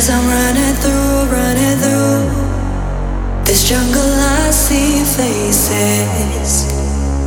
As 0.00 0.08
I'm 0.08 0.26
running 0.26 0.76
through, 0.80 1.28
running 1.36 1.76
through 1.84 3.44
this 3.44 3.68
jungle, 3.68 4.00
I 4.00 4.50
see 4.50 5.04
faces. 5.04 6.72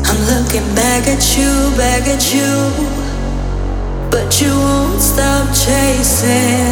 I'm 0.10 0.20
looking 0.26 0.66
back 0.74 1.08
at 1.08 1.22
you, 1.38 1.78
back 1.78 2.08
at 2.08 2.34
you, 2.34 2.50
but 4.10 4.42
you 4.42 4.50
won't 4.50 5.00
stop 5.00 5.50
chasing. 5.54 6.62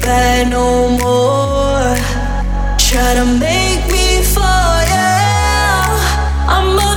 Bad 0.00 0.50
no 0.50 0.88
more. 0.90 1.96
Try 2.78 3.14
to 3.14 3.24
make 3.24 3.84
me 3.92 4.22
fall, 4.22 4.80
yeah. 4.82 6.46
I'm 6.48 6.78
a 6.78 6.95